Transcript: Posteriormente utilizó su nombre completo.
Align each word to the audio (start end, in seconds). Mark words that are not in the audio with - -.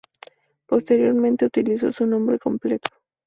Posteriormente 0.65 1.45
utilizó 1.45 1.91
su 1.91 2.07
nombre 2.07 2.39
completo. 2.39 2.89